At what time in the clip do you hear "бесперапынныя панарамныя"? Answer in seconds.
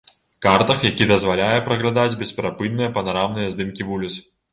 2.21-3.53